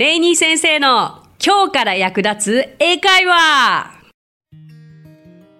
[0.00, 3.92] レイニー先生の今日から役立つ英会話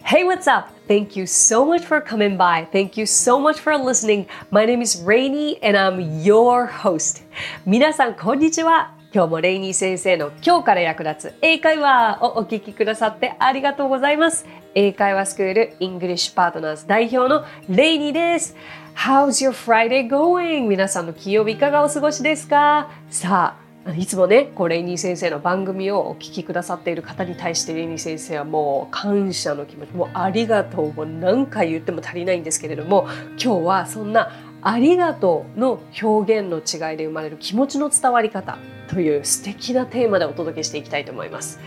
[0.02, 0.70] Hey, what's up?
[0.88, 2.66] Thank you so much for coming by.
[2.70, 4.26] Thank you so much for listening.
[4.50, 7.22] My name is Rainy and I'm your host.
[7.66, 8.94] 皆さん、こんにちは。
[9.12, 14.46] 今日もレイニー先生の今日から役立つ英会話をお聞きくださってありがとうございます。
[14.74, 18.56] 英会話スクール English Partners 代表のレイニーです。
[18.96, 20.66] How's your Friday going?
[20.66, 23.59] 皆さんの金曜日いかがお過ごしですかさあ、
[23.96, 33.08] いつもね、こうレイニー先生の番組をお聞きくださっている方に対してレイニー先生はもう感謝の気持ち、もうありがとうも何回言っても足りないんですけれども、
[33.42, 41.58] 今日はそんなありがとうの表現の違いで生まれる気持ちの伝わり方という素敵なテーマでお届けしていきたいと思います。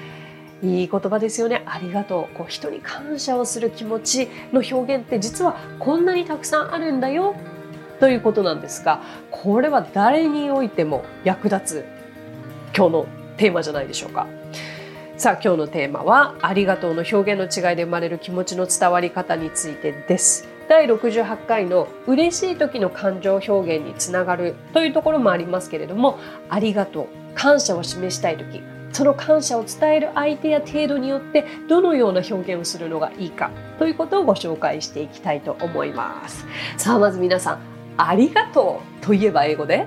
[0.61, 1.63] いい言葉ですよね。
[1.65, 2.37] ありがとう。
[2.37, 7.35] こう人に感謝をする気持ちの表現って実はこんなにたくさんあるんだよ
[7.99, 11.92] ということなんですが、これは誰においても役立つ
[12.75, 13.05] 今日の
[13.37, 14.27] テーマじゃないでしょうか。
[15.17, 20.47] さあ今日のテーマはありがとうの表現の違いで生まれる気持ちの伝わり方についてです。
[20.69, 26.17] 第68回の嬉しい時の感情表現につながるというところもありますけれども
[26.49, 36.45] ありがとう感謝を示したい時その感謝を伝える相手や程度によってどのような表現をするのがいいかということをご紹介していきたいと思います
[36.77, 37.59] さあまず皆さん
[37.97, 39.85] ありがとうといえば英語で？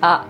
[0.00, 0.26] あ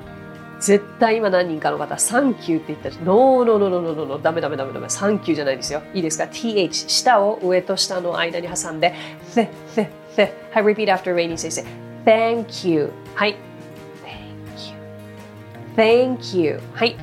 [0.66, 5.80] 絶対今何人かの方、サンキューって言ったら、ノーノーノーノーノーノーノーダメダメダメダメ、サンキューじゃないですよ。
[5.94, 8.92] いいですか ?th、下を上と下の間に挟んで、
[9.32, 10.32] th、th、th。
[10.50, 11.64] はい、repeat after Rainy 先生。
[12.04, 12.90] Thank you。
[13.14, 13.36] はい。
[15.76, 16.16] Thank you。
[16.16, 16.60] Thank you。
[16.74, 16.96] はい。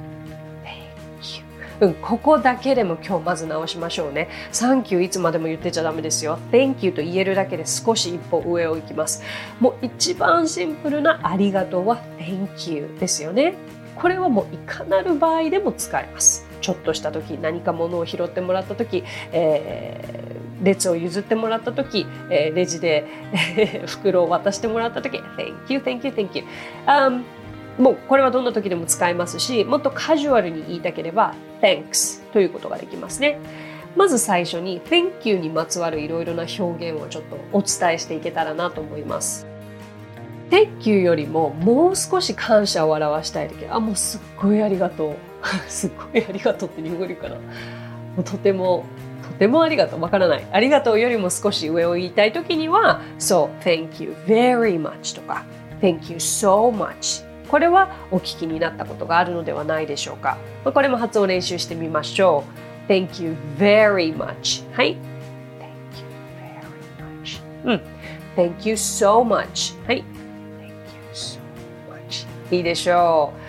[1.84, 4.30] うん、ここだけでも今日まず直しましょうね。
[4.54, 6.40] サンキューいつまでも言ってちゃダメですよ。
[6.50, 9.22] Thank you と言えるだけで少し一歩上を行きます。
[9.60, 13.56] もう一番シンプルなありがとうは Thank you ですよね。
[13.96, 16.48] これはもういかなる場合でも使えます。
[16.62, 19.04] ちょっとした時何か物を拾ってもらった時、
[19.34, 23.06] えー、列を譲ってもらった時、えー、レジで
[23.88, 26.46] 袋を渡してもらった時 Thank you, thank you, thank you、
[26.88, 27.24] um,
[27.78, 33.40] もうこれはどんな時でも使えますしもっとカジュアルに言いたければ Thanks ということができますね。
[33.96, 39.48] まず最初に Thank you にまつわるいろいろな表現をちょっとお伝えしていけたらなと思います。
[40.50, 45.16] Thank you よりももう少し感謝を表したい時あもうすっごいありがとう
[45.68, 47.42] すっごいありがとうって日本語でかなも
[48.20, 48.86] うとても
[49.24, 55.44] とてもありがとうわからないありがとうよりも少し上を言いたい時にはそう Thank you very much とか
[55.82, 60.40] Thank you so much これはお聞きになったことがあるのではないでしょうか。
[60.64, 62.46] これも発音練習してみましょ
[62.88, 62.92] う。
[62.92, 64.68] Thank you very much.
[64.74, 64.98] はい。
[65.60, 66.08] Thank you
[66.42, 67.44] very much.
[67.64, 67.82] うん。
[68.36, 69.80] Thank you so much.
[69.86, 69.98] はい。
[69.98, 70.74] Thank you
[71.14, 71.38] so
[71.92, 72.26] much.
[72.50, 73.40] いいでしょう。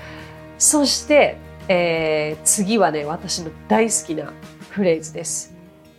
[0.58, 1.38] そして、
[1.68, 4.34] えー、次はね、私の大好きな
[4.68, 5.56] フレーズです。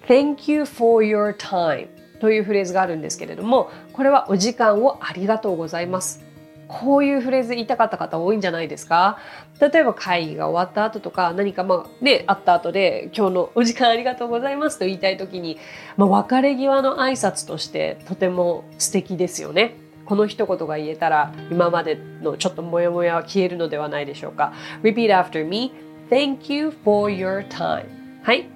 [0.08, 1.88] Thank you for your time
[2.20, 6.25] というフレーズがあるんですけれども、これはお時間をありがとうございます。
[6.68, 9.20] こういうフレーズ言いたかった方多いんじゃないですか？
[9.60, 15.60] 例えば会議が終わった後とか何かまあね、あった後で今日のお時間ありがとうございますと言いたい時に、
[15.96, 19.76] まあ、別れ際の挨拶としてとても素敵ですよね。
[20.06, 24.54] この一言が言えたら今までのちょっとモヤモヤは消えるのではないでしょうか。
[24.84, 25.72] Repeat after me.
[26.10, 27.86] Thank you for your time.
[28.24, 28.48] はい。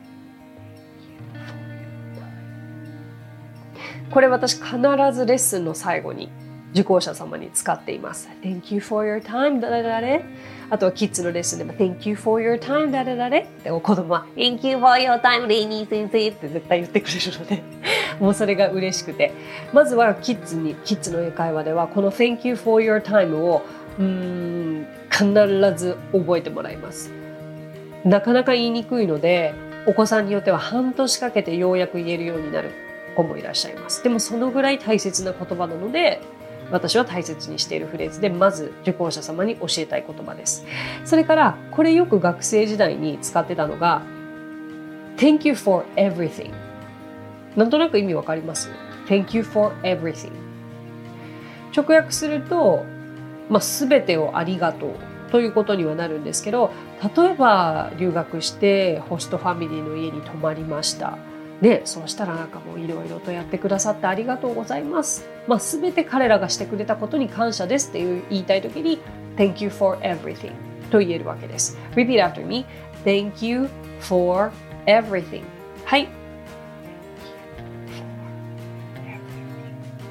[4.12, 4.68] これ私必
[5.14, 6.30] ずレッスンの最後に
[6.74, 8.30] 受講者様に使っています。
[8.44, 10.25] Thank you for your time 誰々
[10.69, 16.28] あとはキッズのレッスンでも Thank you for your time 誰々で子供は Thank you for your time レイニー先生。
[16.28, 17.63] って絶対言ってくれるので。
[18.19, 19.31] もうそれが嬉しくて。
[19.74, 23.63] まずはキッズにキッズの英会話ではこの Thank you for your time を
[23.97, 25.25] うん必
[25.75, 27.12] ず覚えてもらいます。
[28.06, 29.53] なかなか言いにくいので
[29.85, 32.72] お子さんによっては半年かけてようやく言えるようになる
[33.16, 34.03] 子もいらっしゃいます。
[34.03, 36.22] でもそのぐらい大切な言葉なので
[36.72, 40.66] 私は大切にしているフレーズでまず受講者様に教えたい言葉です。
[41.06, 44.02] それからこれよく学生時代に使ってたのが
[45.17, 46.52] Thank you for everything
[47.55, 48.70] なんとなく意味わかります
[49.08, 50.32] ？Thank you for everything
[51.76, 52.85] 直訳すると、
[53.49, 54.90] まあ、全てをありがとう。
[55.32, 56.72] ということにはなるんですけど
[57.16, 61.17] 例えば留学してホストファミリーの家に泊まりました。
[61.61, 65.28] でそうしたらなんかもういろいろとやってくださってありがとうございます。
[65.47, 69.00] まあ、全て彼らがしてくれたことに感謝ですっていう言いたい時に
[69.35, 70.53] Thank you for everything
[70.90, 71.78] と言えるわけです。
[71.96, 72.66] Repeat after me.
[73.03, 73.70] Thank you
[74.00, 74.52] for
[74.85, 75.44] everything.
[75.85, 76.08] はい。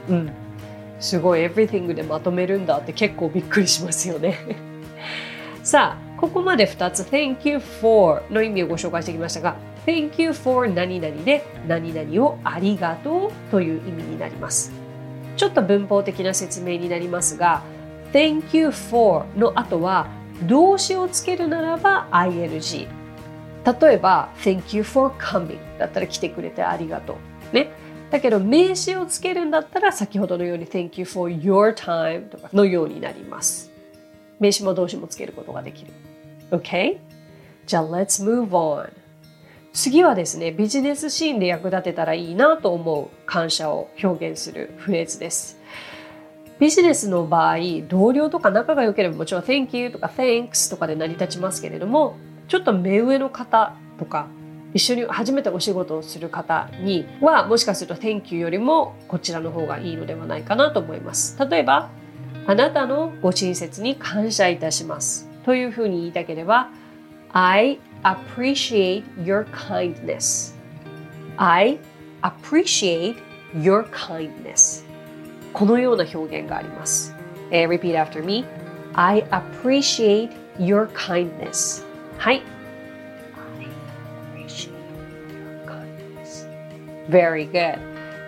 [0.09, 0.31] うん。
[1.01, 4.39] すごい everything でまとめるんだって結構びっくりしますよね。
[5.63, 9.57] さあ、ここまで2つ Thank you for の意味をご紹介してきましたが
[9.89, 14.71] Thank you for 何々で何々をありがとうという意味になります。
[15.35, 17.63] ちょっと文法的な説明になりますが
[18.13, 20.07] Thank you for の後は
[20.47, 22.87] 動詞をつけるならば ing
[23.81, 27.17] 例えば Thank you for coming だったら来てくれてありがと
[27.51, 27.55] う。
[27.55, 27.71] ね。
[28.11, 33.71] だけど名詞をつけるんだったら先ほどのように Thank you for your time とかのようになります。
[34.39, 35.93] 名詞も動詞もつけることができる。
[36.51, 36.99] OK?
[37.65, 39.08] じゃあ Let's move on.
[39.73, 45.59] 次はですね、ビジネスシーンで役立てたらいいなと思う感謝を表現するフレーズです。
[46.59, 52.17] ビジネスの場合、同僚とか仲が良ければもちろん Thank you とか Thanks とかで成り立ちますけれども、
[52.49, 54.27] ちょっと目上の方とか、
[54.75, 61.39] 一緒に初めてお仕事をする方には、もしかすると Thank you よりもこちらの方がいいのではないかなと思います。
[61.49, 61.91] 例えば、
[62.47, 65.29] あなたのご親切に感謝いたします。
[65.45, 66.71] というふうに言いたければ、
[67.33, 70.54] I appreciate your kindness.
[71.38, 71.80] I
[72.24, 73.18] appreciate
[73.54, 74.86] your kindness.
[75.54, 77.14] このような表現があります。
[77.52, 78.46] Uh, repeat after me.
[78.94, 81.86] I appreciate your kindness.
[82.18, 82.42] はい。
[83.60, 83.68] I
[84.44, 84.72] appreciate
[85.30, 86.48] your kindness.
[87.10, 87.80] Very good.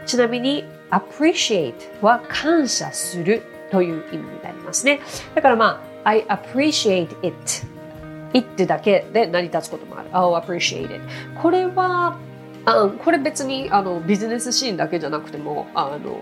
[0.06, 5.00] ちなみに appreciate は感謝するという意味になりますね。
[5.33, 7.36] だからまあ I appreciate it
[8.32, 10.09] it だけで成り立つこともある。
[10.12, 11.00] Oh, appreciate it.
[11.41, 12.17] これは、
[12.67, 16.19] あこれ別にあのビジネスシーンだけじゃなくても、あの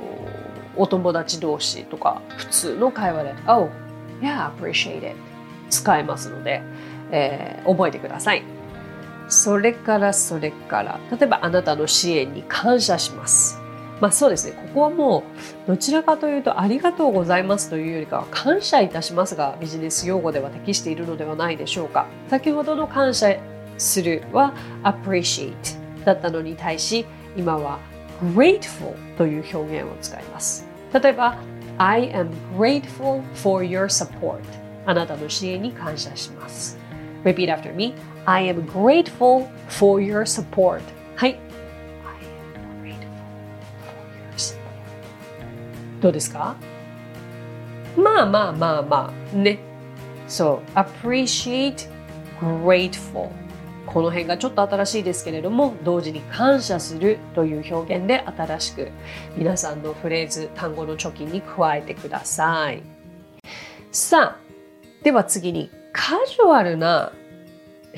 [0.76, 3.70] お友達同士とか普通の会話で、Oh,
[4.20, 5.16] yeah, appreciate it.
[5.70, 6.62] 使えますので、
[7.10, 8.42] えー、覚えてください。
[9.28, 13.57] それからそれから、例えばあなたの支援に感謝します。
[14.00, 15.22] まあそうですね、ここはもう
[15.66, 22.06] どちらかというとありがとうございますというよりかは感謝いたしますがビジネス用語では適しているのではないでしょうか。
[22.28, 23.38] 先ほどの感謝
[23.76, 24.54] するは
[24.84, 25.54] appreciate
[26.04, 27.06] だったのに対し
[27.36, 27.80] 今は
[28.34, 30.66] grateful という表現を使います。
[30.92, 31.36] 例えば
[31.78, 34.38] I am grateful for your support
[34.86, 36.78] あなたの支援に感謝します。
[37.24, 37.94] Repeat after me
[38.26, 40.80] I am grateful for your support
[41.16, 41.47] はい
[46.00, 46.56] どうですか？
[47.96, 49.58] まあまあまあまあね。
[50.28, 51.88] そう、appreciate,
[52.40, 53.30] grateful。
[53.86, 58.90] この辺がちょっと新しいですけれども、同時に感謝するという表現で新しく
[59.34, 62.82] 皆さんのフレーズ、単語の貯金に加えてください。
[63.90, 67.12] さあ、では次にカジュアルな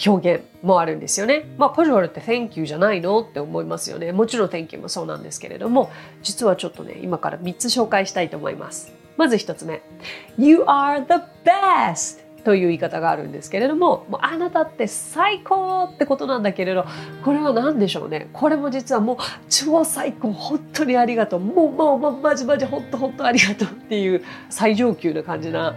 [0.07, 1.47] 表現もあるんですよね。
[1.59, 4.13] まあ、カジュアルって Thank you じゃないのって思いますよね。
[4.13, 5.91] もちろん Thank you もそうなんですけれども、
[6.23, 8.93] 実はちょっとね、今から3つ紹介したいと思います。
[9.17, 9.83] まず1つ目。
[10.39, 12.21] You are the best!
[12.45, 16.87] という言い方があるんですけれども、もうあなたって最高ってことなんだけれど、
[17.23, 18.31] これは何でしょうね。
[18.33, 19.17] これも実はもう
[19.51, 21.41] 超最高、本当にありがとう。
[21.41, 25.75] もうもうもうマジマジ本当本当ありがとうっていう最上級な感じな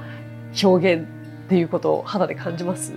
[0.64, 1.06] 表現
[1.44, 2.94] っていうことを肌で感じます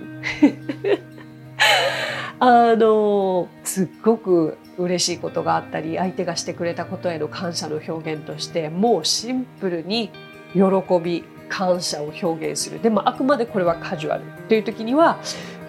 [2.39, 10.11] あのすっごく嬉しいことがあったり相手がしてくれたことへの感謝の表現としてもうシンプルに
[10.53, 10.61] 喜
[11.03, 12.81] び感謝を表現する。
[12.81, 14.23] でもあくまでこれはカジュアル。
[14.47, 15.17] という時には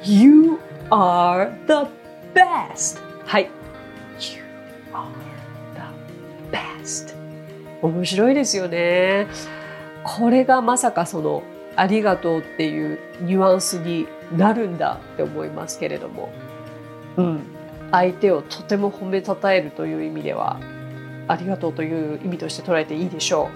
[0.05, 0.59] You
[0.91, 1.89] are the
[2.35, 3.01] best!
[3.25, 3.49] はい。
[4.21, 4.43] You
[4.93, 5.07] are
[5.75, 5.81] the
[6.51, 7.15] best.
[7.81, 9.27] 面白いですよね。
[10.05, 11.43] これがまさかその
[11.77, 14.07] ありがとうっていうニュアンスに
[14.37, 16.31] なるんだって思いますけれども、
[17.19, 17.41] うん、
[17.91, 20.59] 相手をとても褒めたたえるという意味では
[21.27, 23.51] ありがとうという意味として捉えていいでしょ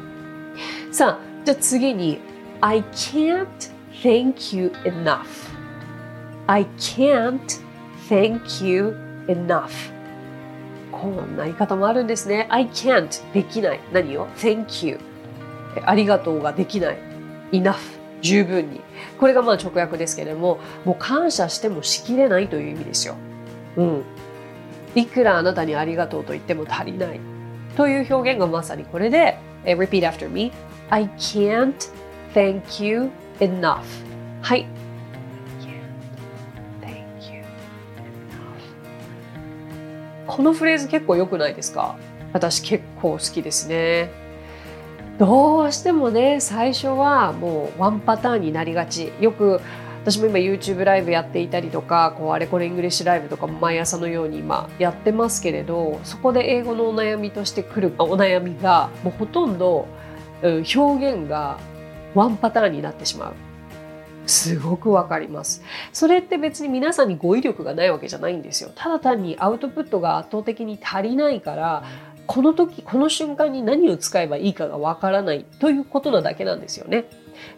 [0.91, 0.95] う。
[0.95, 2.19] さあ、じゃあ次に
[2.61, 3.47] I can't
[4.03, 5.25] thank you enough
[6.47, 7.41] I can't
[8.09, 9.71] thank you enough
[10.91, 12.47] こんな言い方もあるんですね。
[12.51, 13.81] I can't できない。
[13.93, 15.01] 何を ?Thank you
[15.85, 16.99] ありがとうができない。
[17.53, 17.77] enough
[18.21, 18.81] 十分に。
[19.19, 23.17] これがまあ直訳ですけれども、もう感謝してもしきれないという意味ですよ。
[23.77, 24.03] うん。
[24.95, 27.21] いくらあなたにありがとうと言っても足りない。
[27.77, 30.53] という表現がまさにこれで、uh, repeat after me.
[30.91, 31.75] I can't
[32.35, 33.11] thank you
[33.41, 33.81] enough.
[34.43, 34.67] はい。
[40.25, 41.97] このフレーズ結構良くないですか？
[42.33, 44.11] 私結構好きですね。
[45.19, 49.61] どうしてもね最初はもうワンパターンになりがちよく
[50.03, 59.87] 私も今 YouTube ライブやっていたりとかこうあれこれイングリッシュライブとかも毎朝のように今やってますけれどそこで英語のお悩みとしてくるお悩みがもうほとんど、
[60.43, 61.61] うん、表現が
[62.15, 63.35] ワンパターンになってしまう。
[64.27, 65.63] すごくわかります。
[65.93, 68.71] それって別に皆さんに語彙力がないわけじゃないんですよ。
[68.75, 71.83] ただ単にアウトプットが圧倒的に足りないから、
[72.27, 77.07] この時、この瞬間に何を使えばいいかがわからないということなだけなんですよね。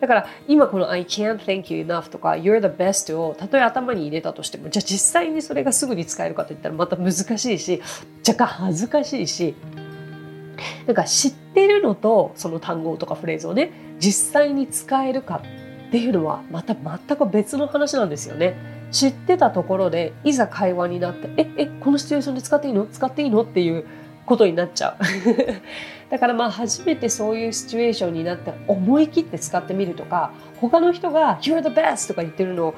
[0.00, 7.82] だから今この I can't thank you enough とか You're the best をたとえ頭に入れたとしてもじゃあ実際にそれがすぐに使えるかといったらまた難しいし
[8.26, 9.54] 若干恥ずかしいし
[10.86, 15.42] なんか知ってるのとその単語とかフレーズをね実際に使えるか
[15.88, 18.56] っていうのはまた全く別の話なんですよね。
[18.90, 22.86] 知ってたところでいざ会話になって「ええこのシチュエーションで使っていいの？
[22.86, 23.84] 使っていいの?」っていう
[24.24, 25.04] ことになっちゃう。
[26.14, 30.30] だからまあ初めてそういうシチュエーションになって思い切って使ってみるとか
[30.60, 32.74] 他の人が「You're the best」とか言ってるのを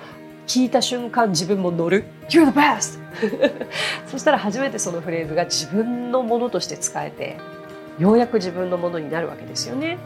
[0.46, 2.98] 聞いた瞬間自分も乗る「You're the best
[4.08, 7.36] 」そしたら初めてそのフレーズが自分のものとして使えて
[7.98, 9.98] ようやく自分のものになるわけですよね。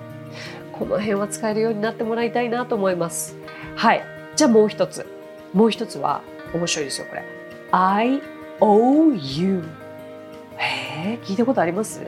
[0.73, 3.37] この辺は使えるようになってもらいたいなと思います。
[3.77, 4.03] はい。
[4.35, 5.07] じゃあもう一つ。
[5.53, 6.23] もう一つは
[6.53, 7.23] 面白いですよ、これ。
[7.71, 8.21] I
[8.61, 9.63] owe you.
[10.59, 12.01] えー、聞いたことあります？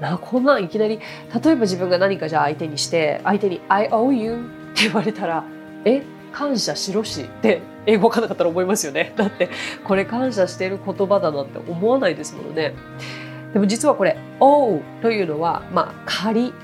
[0.00, 0.98] なこんなんいきなり
[1.42, 5.44] 例えば自分が何かじゃあ相手にして相手に「I owe you」って言われたら
[5.84, 6.02] 「え
[6.32, 9.12] 感謝しろし」って英語わかんなかったら思いますよね。
[9.16, 9.50] だって
[9.84, 12.74] これ感謝している言葉だなって思わないですものね。
[13.52, 16.54] でも実はこれ「owe」というのはまあ借り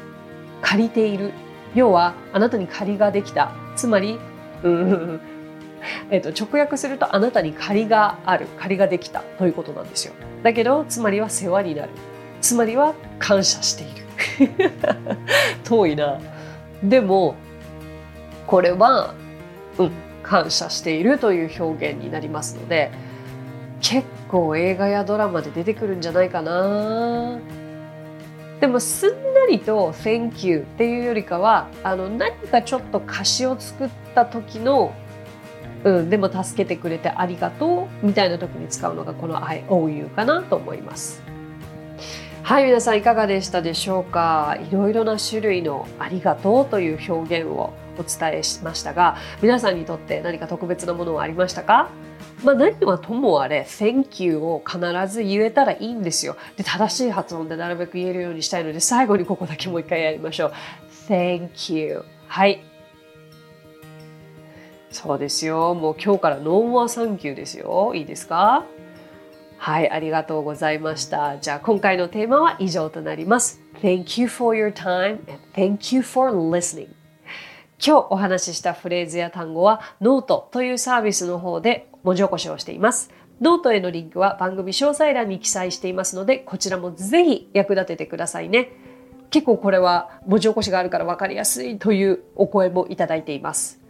[0.63, 1.33] 借りている。
[1.75, 3.53] 要はあなたに借りができた。
[3.75, 4.19] つまり
[4.63, 5.21] うん。
[6.11, 8.47] えっと直訳するとあなたに借りがある。
[8.57, 10.15] 借りができたということなんですよ。
[10.43, 11.91] だけどつまりは世話になる。
[12.47, 13.87] つまりは感謝してい
[14.49, 14.63] る。
[15.67, 16.21] 遠いな。
[16.81, 17.35] でも
[18.47, 19.15] これは
[19.79, 19.91] うん
[20.23, 22.93] 感謝しているという表現になりますので
[23.81, 27.39] 結構映画やドラマで出てくるんじゃないかな。
[28.61, 34.93] でもすんなりと「Thank you」っていうよりかはあの何かちょっと歌詞を作った時の
[35.83, 41.26] うん、でも助けてくれてありがとうみたいな時に使うのがこの I owe you かなと思います。
[42.47, 44.57] はい、皆さんいかがでしたでしょうか？
[44.71, 51.91] いろいろな種類のありがとうという表現をお伝えしましたが、皆さんにとって何か特別なものはありましたか？
[52.45, 54.79] まあ何はともあれ、Thank you を必
[55.13, 56.37] ず言えたらいいんですよ。
[56.57, 60.53] で、正しい発音でなるべく言えるようにしたいので、最後にここだけもう一回やりましょう。
[61.09, 62.05] Thank you.
[62.29, 62.63] はい。
[64.93, 65.75] そうですよ。
[65.75, 67.93] もう今日から no more thank you ですよ。
[67.97, 68.65] いいですか？
[69.59, 71.39] はい、ありがとうございました。
[71.39, 73.61] じゃあ今回のテーマは以上となります。
[73.83, 76.89] Thank you for your time and thank you for listening.
[77.85, 83.11] 今日お話ししたフレーズや単語はノートというサービスの方で文字起こしをしています。
[83.41, 88.73] ノートへのリンクは番組詳細欄に記載していますので、こちらもぜひ役立ててくださいね。
[89.31, 93.81] 結構これは文字起こしがあるから分かりやすいというお声もいただいています。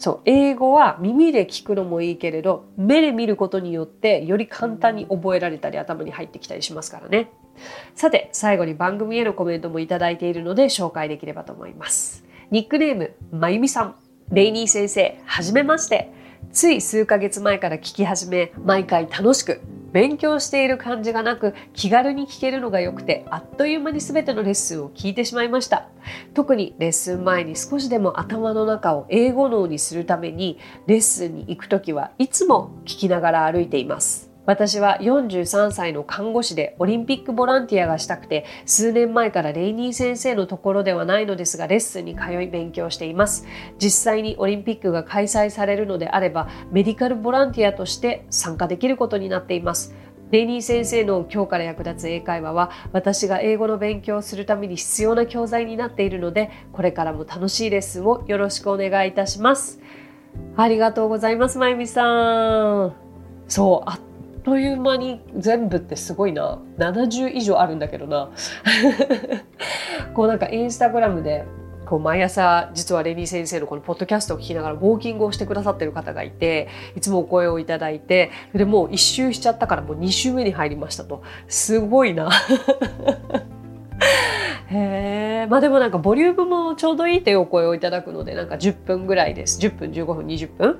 [0.00, 7.30] そう、英語は耳で聞くのもいいけれど、目で見ることによってより簡単に覚えられたり頭に入ってきたりしますからね。
[7.94, 12.24] さて、最後に番組へのコメントもいただいているので紹介できればと思います。
[12.50, 13.94] ニックネーム、まゆみさん。
[14.32, 16.10] レイニー先生、はじめまして。
[16.52, 19.60] つい数ヶ月前から聞き始め、毎回楽しく、
[19.92, 25.88] 勉強している感じがなく、気軽に聞けるのが良くて、あっという間に全てのレッスンを聞いてしまいました。
[26.34, 34.29] 特にレッスン前に少しでも頭の中を英語脳にするために、レッスンに行く時はいつも聞きながら歩いています。
[34.50, 43.46] 私は43歳の看護師でオリンピックボランティアがしたくて数年前からレイニー先生のところではないのですがレッスンに通い勉強しています。
[43.78, 49.94] 実際にオリンピックが開催されるのであればメディカルボランティアとして参加できることになっています。
[50.32, 59.78] レイニー先生の今日から役立つ英会話は私が英語の勉強をするために必要な教材になっているのでこれからも楽しいレッスンをよろしくお願いいたします。
[60.56, 62.94] ありがとうございますまゆみさん。
[63.46, 64.09] そうあっ
[64.44, 66.58] という間に全部ってすごいな。
[66.78, 68.30] 70以上あるんだけどな。
[70.14, 71.44] こうなんかインスタグラムで
[71.90, 81.22] こう毎朝実はレニー先生のこのポッドキャストを聞きながらウォーキングをしてくださってる方がいていつもお声をいただいてでもう一周しちゃったからもう2週目に入りましたと。
[81.48, 82.30] すごいな。
[84.70, 89.60] へえまあでもなんかボリュームもちょうどいいというお声をいただくのでなんか10分ぐらいです。
[89.60, 90.78] 10分15分20分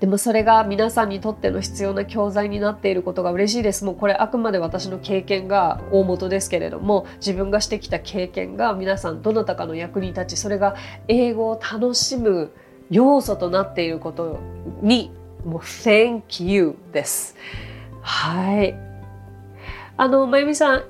[0.00, 3.84] でもそれが皆さんにとっての必要な教材になっていることが嬉しいです。
[3.84, 10.76] もうこれあくまで私の経験が大元ですけれども自分がしてきた経験が皆さんどなたかの役に立ちそれが
[11.08, 12.52] 英語を楽しむ
[12.90, 14.40] 要素となっていること
[14.82, 15.12] に
[15.44, 17.36] もう Thank you です。
[18.02, 18.74] はい。
[19.96, 20.84] あの、まゆみさん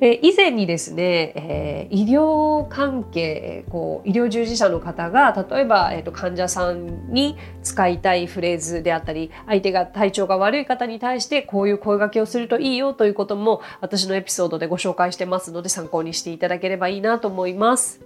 [0.00, 18.00] え以前にですね、え、医療関係こう医療従事者の方が例えば、えーと、患者さんに使いたいフレーズであったり相手が体調が悪い方に対してこういう声掛けをするといいよということも私のエピソードでご紹介してますので参考にしていただければいいなと思います。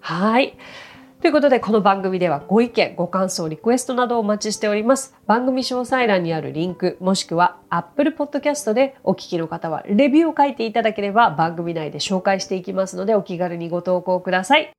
[0.00, 0.58] はい。
[1.24, 5.16] ということで、この番組ではご意見、ご感想、リクエストなどをお待ちしております。
[5.26, 14.70] 番組詳細欄にあるリンク、もしくは Apple Podcast でお聞きの方はレビューを書いていただければ番組内で紹介していきますので、お気軽にご投稿ください。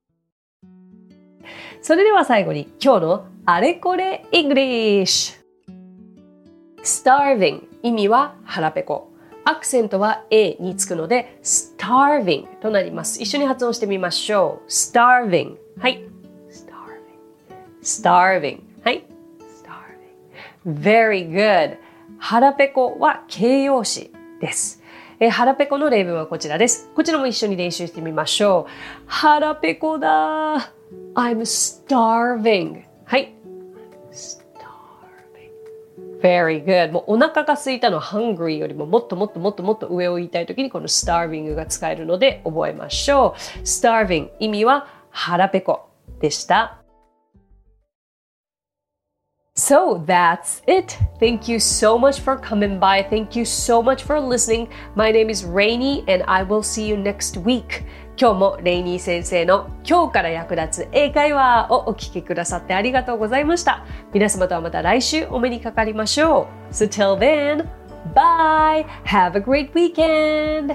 [1.81, 5.41] それでは最後に今日のあれこれ English。
[6.83, 9.11] starving 意味は腹ペコ。
[9.45, 13.19] アクセントは A につくので starving となります。
[13.19, 14.69] 一緒に発音してみましょう。
[14.69, 15.55] starving。
[15.79, 16.14] はい。
[17.85, 19.05] Starving はい
[20.65, 21.77] starving very good
[22.17, 24.11] 腹ペコは形容詞
[24.41, 24.81] です
[25.19, 26.89] え腹ペコの例文はこちらです。
[26.93, 28.71] こちらも一緒に練習してみましょう。
[29.05, 30.73] 腹ペコだ
[31.13, 33.33] I'm starving はい。
[36.21, 43.59] very good もうお腹が空いたの hungry よりももっともっともっともっと上を言いたいときにこの starving が使えるので覚えましょう。
[43.59, 45.89] starving 意味は腹ペコ
[46.19, 46.84] でした。
[49.60, 50.96] So that's it.
[51.18, 53.02] Thank you so much for coming by.
[53.02, 54.68] Thank you so much for listening.
[54.94, 57.84] My name is Rainy and I will see you next week.
[58.16, 63.84] 今日もレイニー先生の今日から役立つ英会話をお聞きくださってありがとうございました。
[64.14, 66.72] 皆様とはまた来週お目にかかりましょう。
[66.72, 67.68] So till then,
[68.14, 68.86] bye!
[69.04, 70.74] Have a great weekend!